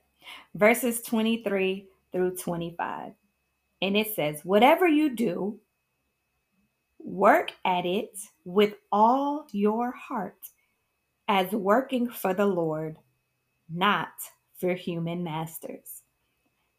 verses 0.55 1.01
23 1.03 1.87
through 2.11 2.35
25. 2.37 3.13
And 3.83 3.97
it 3.97 4.15
says, 4.15 4.41
Whatever 4.43 4.87
you 4.87 5.15
do, 5.15 5.59
work 6.99 7.51
at 7.63 7.85
it 7.85 8.17
with 8.43 8.73
all 8.91 9.47
your 9.51 9.91
heart, 9.91 10.39
as 11.27 11.51
working 11.51 12.09
for 12.09 12.33
the 12.33 12.45
Lord, 12.47 12.97
not 13.69 14.09
for 14.59 14.73
human 14.73 15.23
masters. 15.23 16.00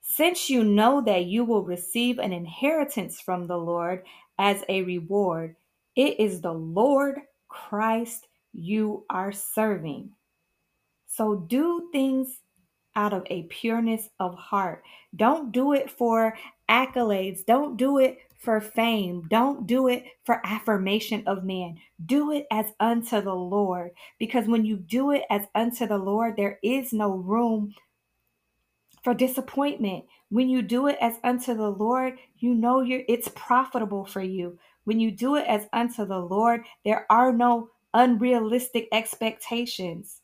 Since 0.02 0.50
you 0.50 0.64
know 0.64 1.00
that 1.02 1.26
you 1.26 1.44
will 1.44 1.64
receive 1.64 2.18
an 2.18 2.32
inheritance 2.32 3.20
from 3.20 3.46
the 3.46 3.56
Lord 3.56 4.04
as 4.38 4.64
a 4.68 4.82
reward, 4.82 5.56
it 5.96 6.18
is 6.18 6.40
the 6.40 6.52
Lord 6.52 7.20
Christ 7.48 8.26
you 8.52 9.04
are 9.08 9.32
serving. 9.32 10.10
So 11.06 11.36
do 11.36 11.88
things 11.92 12.40
out 12.96 13.12
of 13.12 13.22
a 13.26 13.44
pureness 13.44 14.08
of 14.18 14.34
heart. 14.34 14.82
Don't 15.16 15.52
do 15.52 15.72
it 15.72 15.90
for 15.90 16.36
accolades. 16.68 17.44
Don't 17.46 17.76
do 17.76 17.98
it 17.98 18.18
for 18.38 18.60
fame. 18.60 19.26
Don't 19.30 19.66
do 19.66 19.88
it 19.88 20.04
for 20.24 20.40
affirmation 20.44 21.22
of 21.26 21.44
man. 21.44 21.78
Do 22.06 22.32
it 22.32 22.46
as 22.50 22.66
unto 22.80 23.20
the 23.20 23.34
Lord. 23.34 23.92
Because 24.18 24.46
when 24.46 24.64
you 24.64 24.76
do 24.76 25.12
it 25.12 25.22
as 25.30 25.42
unto 25.54 25.86
the 25.86 25.98
Lord, 25.98 26.36
there 26.36 26.58
is 26.62 26.92
no 26.92 27.12
room 27.12 27.72
for 29.02 29.14
disappointment. 29.14 30.04
When 30.30 30.48
you 30.48 30.62
do 30.62 30.86
it 30.88 30.96
as 31.00 31.14
unto 31.24 31.54
the 31.54 31.70
Lord, 31.70 32.18
you 32.38 32.54
know 32.54 32.80
you're 32.80 33.02
it's 33.08 33.28
profitable 33.34 34.04
for 34.04 34.22
you. 34.22 34.58
When 34.84 34.98
you 34.98 35.10
do 35.10 35.36
it 35.36 35.46
as 35.46 35.66
unto 35.72 36.04
the 36.06 36.18
Lord, 36.18 36.64
there 36.84 37.06
are 37.10 37.32
no 37.32 37.70
unrealistic 37.94 38.88
expectations. 38.92 40.20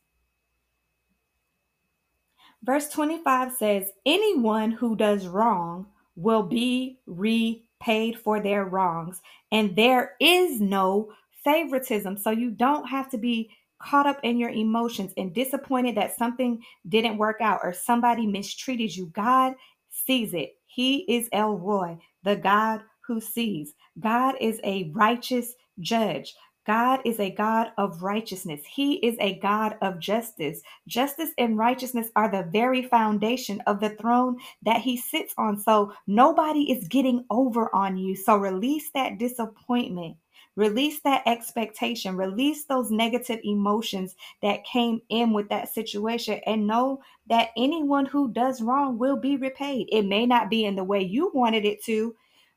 Verse 2.63 2.89
25 2.89 3.53
says, 3.53 3.91
Anyone 4.05 4.73
who 4.73 4.97
does 4.97 5.27
wrong 5.27 5.87
will 6.17 6.43
be 6.43 6.99
repaid 7.07 8.19
for 8.19 8.41
their 8.41 8.65
wrongs, 8.65 9.21
and 9.53 9.77
there 9.77 10.17
is 10.21 10.61
no 10.61 11.13
favoritism. 11.45 12.17
So 12.17 12.31
you 12.31 12.51
don't 12.51 12.89
have 12.89 13.09
to 13.11 13.19
be 13.19 13.51
caught 13.79 14.07
up 14.07 14.19
in 14.23 14.39
your 14.39 14.51
emotions 14.51 15.13
and 15.17 15.35
disappointed 15.35 15.97
that 15.97 16.17
something 16.17 16.63
didn't 16.89 17.19
work 17.19 17.41
out 17.41 17.61
or 17.63 17.73
somebody 17.73 18.27
mistreated 18.27 18.95
you. 18.95 19.07
God 19.07 19.55
sees 19.91 20.35
it. 20.35 20.57
He 20.67 20.99
is 21.09 21.29
El 21.33 21.59
Roi, 21.59 21.99
the 22.23 22.37
God 22.37 22.83
who 23.07 23.21
sees. 23.21 23.75
God 23.99 24.35
is 24.41 24.61
a 24.65 24.91
righteous 24.95 25.55
judge. 25.81 26.35
God 26.67 27.01
is 27.07 27.19
a 27.19 27.31
God 27.31 27.73
of 27.79 28.03
righteousness. 28.03 28.61
He 28.71 28.97
is 28.97 29.17
a 29.21 29.39
God 29.39 29.77
of 29.81 29.99
justice. 29.99 30.61
Justice 30.87 31.31
and 31.39 31.57
righteousness 31.57 32.11
are 32.15 32.31
the 32.31 32.51
very 32.53 32.83
foundation 32.83 33.63
of 33.67 33.81
the 33.81 33.91
throne 33.91 34.37
that 34.63 34.83
he 34.83 34.99
sits 34.99 35.33
on. 35.39 35.59
So 35.59 35.95
nobody 36.07 36.71
is 36.71 36.87
getting 36.87 37.25
over 37.31 37.75
on 37.75 37.97
you. 37.97 38.15
So 38.15 38.37
release 38.37 38.91
that 38.91 39.19
disappointment. 39.19 40.19
Release 40.59 40.99
that 41.03 41.23
expectation. 41.25 42.17
Release 42.17 42.65
those 42.65 42.91
negative 42.91 43.39
emotions 43.45 44.17
that 44.43 44.65
came 44.65 45.01
in 45.09 45.33
with 45.33 45.49
that 45.51 45.73
situation 45.73 46.41
and 46.47 46.67
know 46.67 47.01
that 47.29 47.51
anyone 47.57 48.05
who 48.05 48.33
does 48.33 48.61
wrong 48.61 48.99
will 48.99 49.17
be 49.17 49.37
repaid. 49.37 49.89
It 49.93 50.03
may 50.03 50.27
not 50.27 50.51
be 50.51 50.65
in 50.65 50.75
the 50.75 50.83
way 50.83 51.01
you 51.01 51.31
wanted 51.33 51.65
it 51.65 51.85
to, 51.85 52.13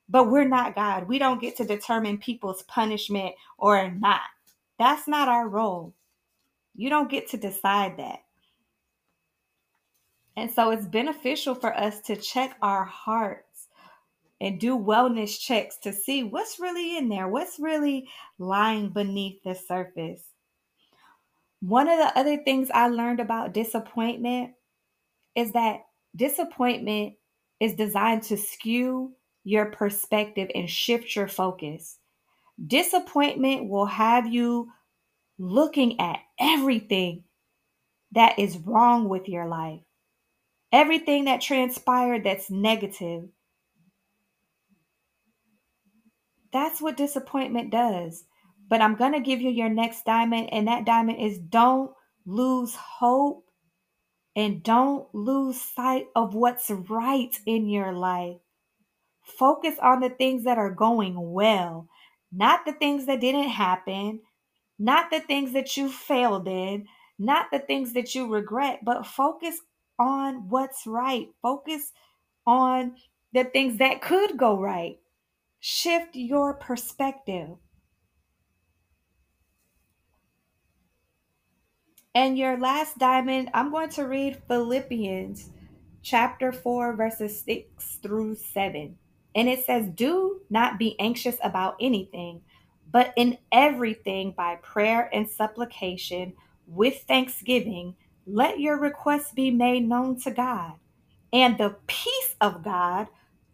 but 0.10 0.32
we're 0.32 0.48
not 0.48 0.74
God. 0.74 1.08
We 1.08 1.20
don't 1.20 1.40
get 1.40 1.56
to 1.58 1.64
determine 1.64 2.18
people's 2.18 2.64
punishment 2.64 3.36
or 3.60 3.92
not. 3.92 4.22
That's 4.80 5.08
not 5.08 5.28
our 5.28 5.48
role. 5.48 5.94
You 6.74 6.90
don't 6.90 7.12
get 7.12 7.30
to 7.30 7.38
decide 7.38 7.98
that. 7.98 8.22
And 10.38 10.50
so 10.50 10.72
it's 10.72 10.88
beneficial 10.88 11.54
for 11.54 11.78
us 11.78 12.02
to 12.02 12.16
check 12.16 12.58
our 12.64 12.84
hearts 12.84 13.51
and 14.42 14.60
do 14.60 14.76
wellness 14.76 15.40
checks 15.40 15.78
to 15.78 15.94
see 15.94 16.24
what's 16.24 16.60
really 16.60 16.98
in 16.98 17.08
there, 17.08 17.28
what's 17.28 17.60
really 17.60 18.10
lying 18.40 18.90
beneath 18.90 19.42
the 19.44 19.54
surface. 19.54 20.24
One 21.62 21.88
of 21.88 22.00
the 22.00 22.18
other 22.18 22.38
things 22.38 22.72
I 22.74 22.88
learned 22.88 23.20
about 23.20 23.54
disappointment 23.54 24.54
is 25.36 25.52
that 25.52 25.82
disappointment 26.16 27.14
is 27.60 27.76
designed 27.76 28.24
to 28.24 28.36
skew 28.36 29.14
your 29.44 29.68
perspective 29.68 30.50
and 30.56 30.68
shift 30.68 31.16
your 31.16 31.28
focus. 31.28 32.00
Disappointment 32.66 33.70
will 33.70 33.86
have 33.86 34.26
you 34.26 34.72
looking 35.38 36.00
at 36.00 36.18
everything 36.40 37.24
that 38.14 38.40
is 38.40 38.58
wrong 38.58 39.08
with 39.08 39.30
your 39.30 39.48
life, 39.48 39.82
everything 40.72 41.26
that 41.26 41.42
transpired 41.42 42.24
that's 42.24 42.50
negative. 42.50 43.26
That's 46.54 46.82
what 46.82 46.98
disappointment 46.98 47.72
does. 47.72 48.26
But 48.70 48.82
I'm 48.82 48.96
going 48.96 49.14
to 49.14 49.20
give 49.20 49.42
you 49.42 49.50
your 49.50 49.70
next 49.70 50.06
diamond, 50.06 50.50
and 50.52 50.68
that 50.68 50.86
diamond 50.86 51.20
is 51.20 51.38
don't 51.38 51.92
lose 52.26 52.76
hope 52.76 53.46
and 54.36 54.64
don't 54.64 55.14
lose 55.14 55.60
sight 55.60 56.08
of 56.16 56.34
what's 56.34 56.70
right 56.70 57.38
in 57.46 57.68
your 57.68 57.92
life. 57.94 58.38
Focus 59.24 59.76
on 59.82 60.00
the 60.00 60.10
things 60.10 60.46
that 60.46 60.58
are 60.58 60.72
going 60.72 61.32
well, 61.32 61.88
not 62.32 62.66
the 62.66 62.74
things 62.74 63.06
that 63.08 63.22
didn't 63.22 63.50
happen, 63.50 64.22
not 64.80 65.12
the 65.12 65.20
things 65.20 65.54
that 65.54 65.76
you 65.78 65.90
failed 65.92 66.48
in, 66.48 66.88
not 67.20 67.48
the 67.52 67.60
things 67.60 67.94
that 67.94 68.16
you 68.16 68.28
regret, 68.28 68.80
but 68.84 69.06
focus 69.06 69.60
on 70.00 70.50
what's 70.50 70.88
right. 70.88 71.28
Focus 71.42 71.92
on 72.48 72.96
the 73.34 73.44
things 73.44 73.78
that 73.78 74.02
could 74.02 74.38
go 74.38 74.58
right. 74.58 74.98
Shift 75.62 76.16
your 76.16 76.56
perspective. 76.56 77.50
And 82.16 82.36
your 82.36 82.58
last 82.58 82.98
diamond, 82.98 83.52
I'm 83.54 83.72
going 83.72 83.90
to 83.92 84.08
read 84.08 84.42
Philippians 84.48 85.52
chapter 86.02 86.52
4, 86.52 86.96
verses 86.96 87.40
6 87.42 88.00
through 88.02 88.36
7. 88.36 88.98
And 89.36 89.48
it 89.48 89.64
says, 89.64 89.88
Do 89.94 90.42
not 90.50 90.80
be 90.80 91.00
anxious 91.00 91.38
about 91.44 91.76
anything, 91.80 92.42
but 92.92 93.14
in 93.16 93.38
everything 93.52 94.34
by 94.36 94.56
prayer 94.64 95.10
and 95.14 95.30
supplication 95.30 96.34
with 96.66 97.04
thanksgiving, 97.04 97.96
let 98.26 98.60
your 98.60 98.80
requests 98.80 99.32
be 99.32 99.52
made 99.52 99.88
known 99.88 100.20
to 100.22 100.32
God. 100.32 100.74
And 101.32 101.58
the 101.58 101.76
peace 101.86 102.36
of 102.42 102.64
God, 102.64 103.08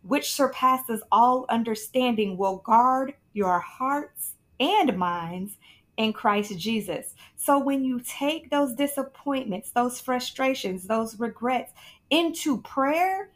which 0.08 0.32
surpasses 0.32 1.02
all 1.12 1.46
understanding, 1.50 2.38
will 2.38 2.58
guard 2.58 3.14
your 3.34 3.60
hearts 3.60 4.34
and 4.60 4.98
minds 4.98 5.58
in 5.98 6.14
Christ 6.14 6.58
Jesus. 6.58 7.16
So 7.36 7.60
when 7.60 7.84
you 7.84 8.00
take 8.00 8.50
those 8.50 8.74
disappointments, 8.74 9.72
those 9.72 10.00
frustrations, 10.00 10.88
those 10.88 11.20
regrets 11.20 11.74
into 12.10 12.62
prayer 12.62 13.32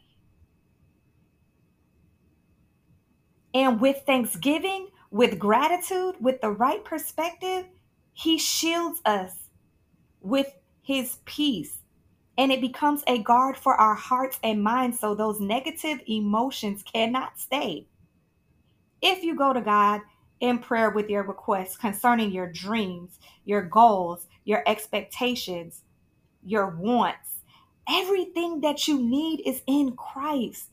and 3.52 3.80
with 3.80 4.02
thanksgiving, 4.06 4.88
with 5.10 5.38
gratitude, 5.38 6.14
with 6.20 6.40
the 6.40 6.50
right 6.50 6.82
perspective, 6.84 7.66
He 8.14 8.38
shields 8.38 9.00
us 9.04 9.34
with 10.20 10.50
His 10.80 11.18
peace. 11.24 11.81
And 12.38 12.50
it 12.50 12.60
becomes 12.60 13.02
a 13.06 13.18
guard 13.18 13.56
for 13.56 13.74
our 13.74 13.94
hearts 13.94 14.38
and 14.42 14.62
minds 14.62 14.98
so 14.98 15.14
those 15.14 15.40
negative 15.40 16.00
emotions 16.08 16.82
cannot 16.82 17.38
stay. 17.38 17.86
If 19.02 19.22
you 19.22 19.36
go 19.36 19.52
to 19.52 19.60
God 19.60 20.00
in 20.40 20.58
prayer 20.58 20.90
with 20.90 21.08
your 21.08 21.24
requests 21.24 21.76
concerning 21.76 22.32
your 22.32 22.50
dreams, 22.50 23.18
your 23.44 23.62
goals, 23.62 24.26
your 24.44 24.62
expectations, 24.66 25.82
your 26.44 26.68
wants, 26.68 27.36
everything 27.88 28.60
that 28.60 28.88
you 28.88 28.98
need 29.00 29.42
is 29.46 29.62
in 29.66 29.94
Christ. 29.96 30.68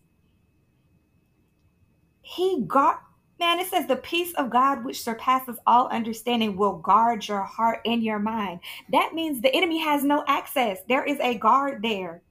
He 2.22 2.64
got 2.68 3.02
Man, 3.40 3.60
it 3.60 3.68
says 3.68 3.88
the 3.88 3.96
peace 3.96 4.34
of 4.34 4.50
God, 4.50 4.84
which 4.84 5.02
surpasses 5.02 5.58
all 5.66 5.88
understanding, 5.88 6.58
will 6.58 6.78
guard 6.78 7.26
your 7.26 7.42
heart 7.42 7.80
and 7.86 8.04
your 8.04 8.20
mind. 8.20 8.60
That 8.92 9.14
means 9.14 9.40
the 9.40 9.56
enemy 9.56 9.80
has 9.80 10.04
no 10.04 10.26
access. 10.28 10.80
There 10.90 11.06
is 11.06 11.18
a 11.22 11.36
guard 11.36 11.82
there, 11.82 12.22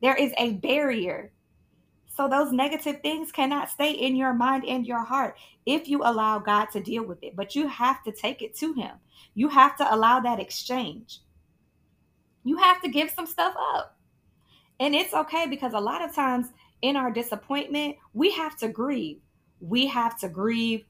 there 0.00 0.14
is 0.14 0.32
a 0.38 0.52
barrier. 0.54 1.32
So 2.16 2.28
those 2.28 2.52
negative 2.52 3.00
things 3.00 3.32
cannot 3.32 3.70
stay 3.70 3.90
in 3.90 4.14
your 4.14 4.32
mind 4.32 4.64
and 4.64 4.86
your 4.86 5.02
heart 5.02 5.36
if 5.66 5.88
you 5.88 6.02
allow 6.04 6.38
God 6.38 6.66
to 6.66 6.80
deal 6.80 7.02
with 7.02 7.18
it. 7.24 7.34
But 7.34 7.56
you 7.56 7.66
have 7.66 8.04
to 8.04 8.12
take 8.12 8.40
it 8.40 8.54
to 8.58 8.72
Him. 8.72 8.92
You 9.34 9.48
have 9.48 9.76
to 9.78 9.94
allow 9.94 10.20
that 10.20 10.38
exchange. 10.38 11.18
You 12.44 12.56
have 12.58 12.80
to 12.82 12.88
give 12.88 13.10
some 13.10 13.26
stuff 13.26 13.54
up. 13.74 13.96
And 14.78 14.94
it's 14.94 15.14
okay 15.14 15.46
because 15.48 15.72
a 15.72 15.80
lot 15.80 16.02
of 16.02 16.14
times 16.14 16.52
in 16.82 16.94
our 16.94 17.10
disappointment, 17.10 17.96
we 18.12 18.30
have 18.30 18.56
to 18.58 18.68
grieve 18.68 19.18
we 19.68 19.86
have 19.86 20.18
to 20.20 20.28
grieve 20.28 20.84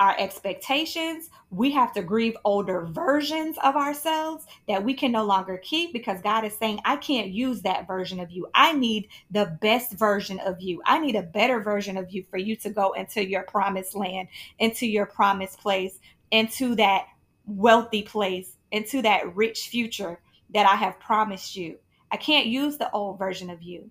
our 0.00 0.16
expectations. 0.18 1.28
We 1.50 1.70
have 1.72 1.92
to 1.92 2.02
grieve 2.02 2.36
older 2.44 2.86
versions 2.86 3.58
of 3.62 3.76
ourselves 3.76 4.46
that 4.66 4.82
we 4.82 4.94
can 4.94 5.12
no 5.12 5.24
longer 5.24 5.58
keep 5.58 5.92
because 5.92 6.22
God 6.22 6.44
is 6.44 6.56
saying, 6.56 6.80
I 6.86 6.96
can't 6.96 7.28
use 7.28 7.60
that 7.62 7.86
version 7.86 8.18
of 8.18 8.30
you. 8.30 8.48
I 8.54 8.72
need 8.72 9.08
the 9.30 9.58
best 9.60 9.92
version 9.92 10.40
of 10.40 10.60
you. 10.62 10.80
I 10.86 10.98
need 10.98 11.16
a 11.16 11.22
better 11.22 11.60
version 11.60 11.98
of 11.98 12.10
you 12.10 12.24
for 12.30 12.38
you 12.38 12.56
to 12.56 12.70
go 12.70 12.92
into 12.92 13.28
your 13.28 13.42
promised 13.42 13.94
land, 13.94 14.28
into 14.58 14.86
your 14.86 15.04
promised 15.04 15.60
place, 15.60 15.98
into 16.30 16.74
that 16.76 17.04
wealthy 17.46 18.02
place, 18.02 18.56
into 18.70 19.02
that 19.02 19.36
rich 19.36 19.68
future 19.68 20.18
that 20.54 20.66
I 20.66 20.76
have 20.76 20.98
promised 20.98 21.56
you. 21.56 21.76
I 22.10 22.16
can't 22.16 22.46
use 22.46 22.78
the 22.78 22.90
old 22.92 23.18
version 23.18 23.50
of 23.50 23.62
you. 23.62 23.90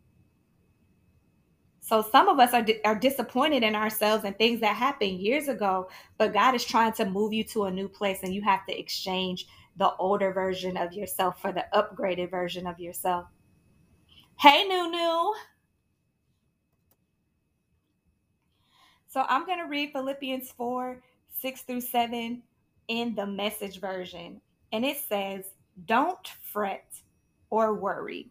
So 1.89 2.03
some 2.03 2.29
of 2.29 2.37
us 2.39 2.53
are, 2.53 2.61
di- 2.61 2.83
are 2.85 2.93
disappointed 2.93 3.63
in 3.63 3.73
ourselves 3.73 4.23
and 4.23 4.37
things 4.37 4.59
that 4.59 4.75
happened 4.75 5.17
years 5.19 5.47
ago, 5.47 5.89
but 6.19 6.33
God 6.33 6.53
is 6.53 6.63
trying 6.63 6.93
to 6.93 7.05
move 7.09 7.33
you 7.33 7.43
to 7.45 7.63
a 7.63 7.71
new 7.71 7.89
place 7.89 8.19
and 8.21 8.31
you 8.31 8.43
have 8.43 8.63
to 8.67 8.79
exchange 8.79 9.47
the 9.75 9.91
older 9.95 10.31
version 10.31 10.77
of 10.77 10.93
yourself 10.93 11.41
for 11.41 11.51
the 11.51 11.65
upgraded 11.73 12.29
version 12.29 12.67
of 12.67 12.79
yourself. 12.79 13.25
Hey, 14.37 14.67
Nunu. 14.67 15.33
So 19.07 19.25
I'm 19.27 19.47
going 19.47 19.57
to 19.57 19.67
read 19.67 19.91
Philippians 19.91 20.51
4 20.51 21.01
6 21.39 21.61
through 21.61 21.81
7 21.81 22.43
in 22.89 23.15
the 23.15 23.25
message 23.25 23.79
version. 23.79 24.39
And 24.73 24.85
it 24.85 24.97
says, 24.97 25.45
Don't 25.87 26.27
fret 26.53 26.85
or 27.49 27.73
worry. 27.73 28.29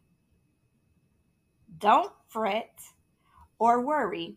Don't 1.81 2.13
fret 2.29 2.79
or 3.59 3.81
worry. 3.81 4.37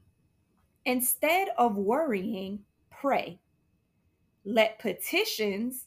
Instead 0.85 1.49
of 1.57 1.75
worrying, 1.75 2.59
pray. 2.89 3.39
Let 4.45 4.79
petitions 4.79 5.85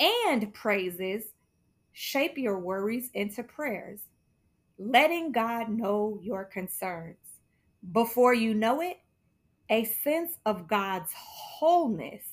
and 0.00 0.52
praises 0.52 1.24
shape 1.92 2.38
your 2.38 2.58
worries 2.58 3.10
into 3.14 3.42
prayers, 3.42 4.00
letting 4.78 5.32
God 5.32 5.68
know 5.68 6.18
your 6.22 6.44
concerns. 6.44 7.18
Before 7.92 8.34
you 8.34 8.54
know 8.54 8.80
it, 8.80 8.98
a 9.68 9.84
sense 9.84 10.32
of 10.46 10.66
God's 10.66 11.12
wholeness, 11.14 12.24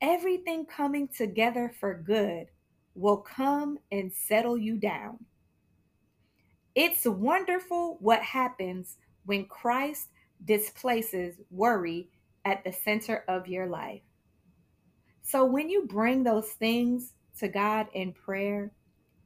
everything 0.00 0.64
coming 0.64 1.08
together 1.08 1.72
for 1.78 1.94
good, 1.94 2.46
will 2.94 3.18
come 3.18 3.78
and 3.92 4.10
settle 4.12 4.56
you 4.56 4.76
down. 4.76 5.18
It's 6.74 7.04
wonderful 7.04 7.98
what 8.00 8.22
happens 8.22 8.96
when 9.26 9.44
Christ 9.46 10.08
displaces 10.44 11.36
worry 11.50 12.08
at 12.44 12.64
the 12.64 12.72
center 12.72 13.24
of 13.28 13.48
your 13.48 13.66
life. 13.66 14.02
So 15.22 15.44
when 15.44 15.68
you 15.68 15.86
bring 15.86 16.22
those 16.22 16.48
things 16.50 17.12
to 17.40 17.48
God 17.48 17.88
in 17.92 18.12
prayer 18.12 18.70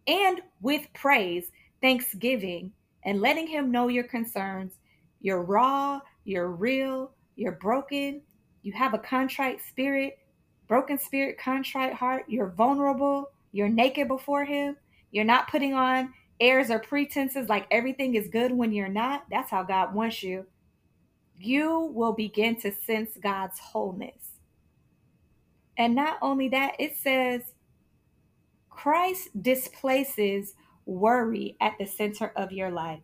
and 0.07 0.41
with 0.63 0.87
praise, 0.95 1.51
thanksgiving, 1.83 2.73
and 3.05 3.21
letting 3.21 3.47
Him 3.47 3.71
know 3.71 3.89
your 3.89 4.05
concerns, 4.05 4.73
you're 5.21 5.43
raw, 5.43 6.01
you're 6.25 6.51
real, 6.51 7.13
you're 7.37 7.53
broken, 7.53 8.23
you 8.63 8.73
have 8.73 8.95
a 8.95 8.99
contrite 8.99 9.61
spirit, 9.63 10.19
broken 10.69 10.99
spirit, 10.99 11.39
contrite 11.39 11.93
heart, 11.93 12.25
you're 12.29 12.51
vulnerable, 12.51 13.31
you're 13.53 13.69
naked 13.69 14.09
before 14.09 14.45
Him, 14.45 14.77
you're 15.11 15.25
not 15.25 15.51
putting 15.51 15.75
on 15.75 16.13
airs 16.41 16.71
or 16.71 16.79
pretenses 16.79 17.49
like 17.49 17.67
everything 17.71 18.15
is 18.15 18.29
good 18.29 18.53
when 18.53 18.73
you're 18.73 18.89
not, 18.89 19.25
that's 19.31 19.51
how 19.51 19.63
God 19.63 19.95
wants 19.95 20.23
you. 20.23 20.47
You 21.39 21.91
will 21.95 22.13
begin 22.13 22.57
to 22.61 22.73
sense 22.73 23.11
God's 23.23 23.59
wholeness. 23.59 24.33
And 25.77 25.95
not 25.95 26.19
only 26.21 26.49
that, 26.49 26.75
it 26.79 26.97
says 26.97 27.43
Christ 28.69 29.29
displaces 29.43 30.55
worry 30.87 31.57
at 31.61 31.75
the 31.79 31.87
center 31.87 32.33
of 32.37 32.53
your 32.53 32.71
life. 32.71 33.01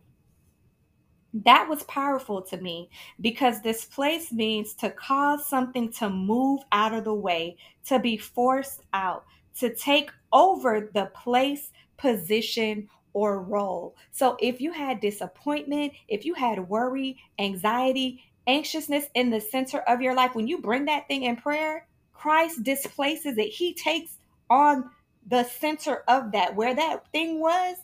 That 1.33 1.67
was 1.69 1.83
powerful 1.83 2.41
to 2.43 2.57
me 2.57 2.89
because 3.21 3.61
displace 3.61 4.31
means 4.31 4.73
to 4.75 4.89
cause 4.91 5.47
something 5.47 5.91
to 5.93 6.09
move 6.09 6.61
out 6.71 6.93
of 6.93 7.03
the 7.03 7.13
way, 7.13 7.57
to 7.85 7.99
be 7.99 8.17
forced 8.17 8.81
out, 8.93 9.25
to 9.59 9.73
take 9.73 10.11
over 10.31 10.89
the 10.93 11.07
place, 11.07 11.71
position, 11.97 12.87
or 13.17 13.41
role. 13.41 13.95
So 14.11 14.37
if 14.39 14.61
you 14.61 14.71
had 14.71 14.99
disappointment, 14.99 15.91
if 16.07 16.23
you 16.23 16.35
had 16.35 16.69
worry, 16.69 17.17
anxiety, 17.39 18.21
anxiousness 18.45 19.07
in 19.15 19.31
the 19.31 19.41
center 19.41 19.79
of 19.79 20.01
your 20.01 20.13
life, 20.13 20.35
when 20.35 20.47
you 20.47 20.59
bring 20.59 20.85
that 20.85 21.07
thing 21.07 21.23
in 21.23 21.35
prayer, 21.35 21.87
Christ 22.13 22.61
displaces 22.61 23.39
it. 23.39 23.47
He 23.47 23.73
takes 23.73 24.19
on 24.51 24.91
the 25.25 25.45
center 25.45 26.03
of 26.07 26.31
that 26.33 26.55
where 26.55 26.75
that 26.75 27.11
thing 27.11 27.39
was, 27.39 27.77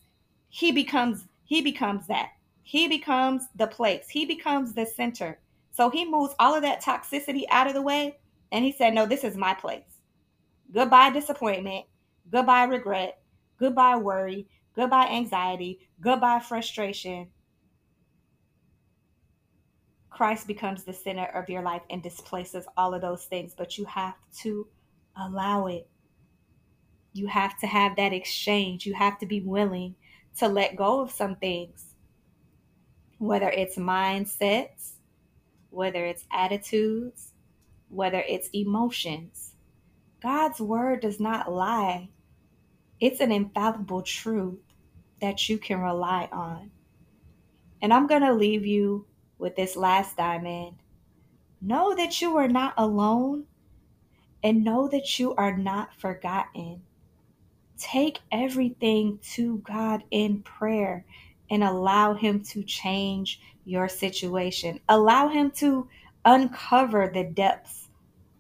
he 0.50 0.72
becomes 0.72 1.26
he 1.46 1.64
becomes 1.64 2.06
that. 2.08 2.30
He 2.62 2.88
becomes 2.88 3.48
the 3.56 3.66
place. 3.66 4.08
He 4.08 4.26
becomes 4.26 4.74
the 4.74 4.86
center. 4.86 5.40
So 5.72 5.90
he 5.90 6.06
moves 6.06 6.36
all 6.38 6.54
of 6.54 6.62
that 6.62 6.84
toxicity 6.84 7.46
out 7.50 7.66
of 7.66 7.74
the 7.74 7.82
way 7.82 8.20
and 8.52 8.64
he 8.64 8.72
said, 8.72 8.94
"No, 8.94 9.08
this 9.08 9.24
is 9.24 9.36
my 9.36 9.56
place." 9.56 9.98
Goodbye 10.72 11.10
disappointment, 11.10 11.86
goodbye 12.32 12.66
regret, 12.66 13.20
goodbye 13.58 13.98
worry, 13.98 14.48
goodbye 14.76 15.08
anxiety, 15.12 15.80
goodbye 16.02 16.40
frustration. 16.40 17.30
Christ 20.10 20.48
becomes 20.48 20.84
the 20.84 20.94
center 20.94 21.26
of 21.26 21.50
your 21.50 21.64
life 21.64 21.84
and 21.90 22.04
displaces 22.04 22.66
all 22.78 22.94
of 22.94 23.02
those 23.02 23.26
things, 23.26 23.54
but 23.58 23.78
you 23.78 23.86
have 23.86 24.16
to 24.42 24.68
allow 25.18 25.68
it. 25.68 25.88
You 27.14 27.28
have 27.28 27.60
to 27.60 27.68
have 27.68 27.96
that 27.98 28.14
exchange. 28.14 28.86
You 28.86 28.94
have 28.96 29.20
to 29.20 29.26
be 29.28 29.42
willing 29.42 29.96
to 30.40 30.48
let 30.48 30.76
go 30.76 31.02
of 31.02 31.12
some 31.12 31.36
things. 31.38 31.88
whether 33.20 33.50
it's 33.50 33.78
mindsets, 33.78 34.94
whether 35.70 36.06
it's 36.06 36.26
attitudes, 36.32 37.34
whether 37.90 38.24
it's 38.28 38.50
emotions. 38.54 39.54
God's 40.22 40.62
word 40.62 41.02
does 41.02 41.20
not 41.20 41.52
lie. 41.52 42.10
It's 43.04 43.20
an 43.20 43.34
infallible 43.34 44.02
truth 44.02 44.62
that 45.20 45.50
you 45.50 45.58
can 45.58 45.82
rely 45.82 46.30
on. 46.32 46.72
And 47.82 47.94
I'm 47.94 48.08
going 48.08 48.22
to 48.22 48.32
leave 48.32 48.66
you 48.66 49.06
with 49.38 49.58
this 49.58 49.76
last 49.76 50.16
diamond. 50.16 50.78
Know 51.62 51.94
that 51.96 52.22
you 52.22 52.38
are 52.38 52.48
not 52.48 52.76
alone 52.78 53.44
and 54.42 54.64
know 54.64 54.88
that 54.88 55.20
you 55.20 55.36
are 55.36 55.58
not 55.58 55.94
forgotten. 56.00 56.84
Take 57.78 58.22
everything 58.32 59.20
to 59.34 59.58
God 59.58 60.06
in 60.10 60.42
prayer 60.42 61.06
and 61.52 61.62
allow 61.62 62.14
Him 62.14 62.42
to 62.52 62.64
change 62.64 63.42
your 63.66 63.90
situation. 63.90 64.80
Allow 64.88 65.28
Him 65.28 65.52
to 65.58 65.90
uncover 66.24 67.12
the 67.14 67.26
depths 67.26 67.83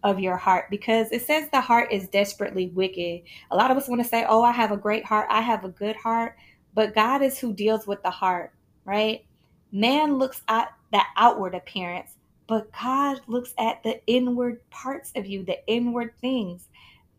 of 0.03 0.19
your 0.19 0.37
heart 0.37 0.65
because 0.69 1.11
it 1.11 1.21
says 1.21 1.49
the 1.49 1.61
heart 1.61 1.91
is 1.91 2.09
desperately 2.09 2.67
wicked. 2.69 3.21
A 3.51 3.55
lot 3.55 3.71
of 3.71 3.77
us 3.77 3.87
want 3.87 4.01
to 4.01 4.07
say, 4.07 4.25
Oh, 4.27 4.43
I 4.43 4.51
have 4.51 4.71
a 4.71 4.77
great 4.77 5.05
heart, 5.05 5.27
I 5.29 5.41
have 5.41 5.63
a 5.63 5.69
good 5.69 5.95
heart, 5.95 6.35
but 6.73 6.93
God 6.93 7.21
is 7.21 7.39
who 7.39 7.53
deals 7.53 7.87
with 7.87 8.03
the 8.03 8.09
heart, 8.09 8.51
right? 8.85 9.25
Man 9.71 10.17
looks 10.17 10.41
at 10.47 10.73
the 10.91 11.01
outward 11.17 11.55
appearance, 11.55 12.17
but 12.47 12.69
God 12.79 13.21
looks 13.27 13.53
at 13.57 13.81
the 13.83 14.05
inward 14.05 14.69
parts 14.69 15.11
of 15.15 15.25
you, 15.25 15.43
the 15.43 15.65
inward 15.67 16.13
things, 16.19 16.67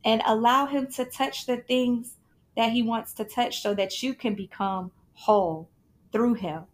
and 0.04 0.22
allow 0.26 0.66
Him 0.66 0.86
to 0.92 1.06
touch 1.06 1.46
the 1.46 1.56
things 1.56 2.16
that 2.56 2.70
He 2.70 2.82
wants 2.82 3.14
to 3.14 3.24
touch 3.24 3.62
so 3.62 3.74
that 3.74 4.02
you 4.02 4.14
can 4.14 4.34
become 4.34 4.92
whole 5.14 5.70
through 6.12 6.34
Him. 6.34 6.64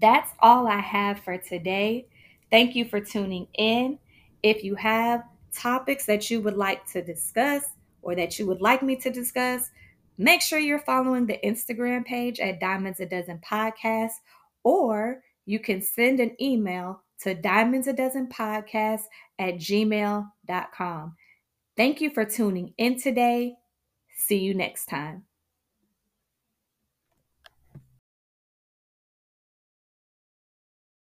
That's 0.00 0.32
all 0.40 0.66
I 0.66 0.80
have 0.80 1.20
for 1.20 1.38
today. 1.38 2.07
Thank 2.50 2.74
you 2.74 2.84
for 2.84 3.00
tuning 3.00 3.46
in. 3.54 3.98
If 4.42 4.64
you 4.64 4.74
have 4.76 5.24
topics 5.52 6.06
that 6.06 6.30
you 6.30 6.40
would 6.40 6.56
like 6.56 6.86
to 6.92 7.02
discuss 7.02 7.64
or 8.02 8.14
that 8.14 8.38
you 8.38 8.46
would 8.46 8.60
like 8.60 8.82
me 8.82 8.96
to 8.96 9.10
discuss, 9.10 9.70
make 10.16 10.40
sure 10.40 10.58
you're 10.58 10.78
following 10.78 11.26
the 11.26 11.38
Instagram 11.44 12.04
page 12.04 12.40
at 12.40 12.60
Diamonds 12.60 13.00
a 13.00 13.06
Dozen 13.06 13.38
Podcast, 13.38 14.12
or 14.64 15.22
you 15.46 15.58
can 15.58 15.82
send 15.82 16.20
an 16.20 16.36
email 16.40 17.02
to 17.20 17.34
diamonds 17.34 17.86
a 17.86 17.92
dozen 17.92 18.28
podcast 18.28 19.02
at 19.38 19.54
gmail.com. 19.54 21.16
Thank 21.76 22.00
you 22.00 22.10
for 22.10 22.24
tuning 22.24 22.74
in 22.78 23.00
today. 23.00 23.54
See 24.16 24.38
you 24.38 24.54
next 24.54 24.86
time. 24.86 25.24